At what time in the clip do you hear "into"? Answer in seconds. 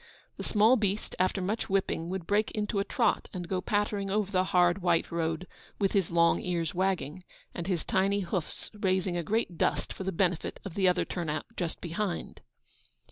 2.53-2.79